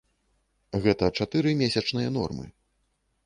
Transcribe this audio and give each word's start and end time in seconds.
Гэта 0.85 1.09
чатыры 1.19 1.49
месячныя 1.61 2.09
нормы. 2.17 2.45